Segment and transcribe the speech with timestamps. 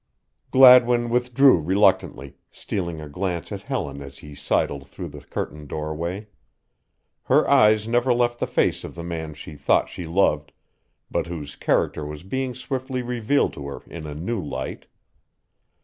[0.49, 6.25] Gladwin withdrew reluctantly, stealing a glance at Helen as he sidled through the curtained doorway.
[7.25, 10.53] Her eyes never left the face of the man she thought she loved,
[11.11, 14.87] but whose character was being swiftly revealed to her in a new light.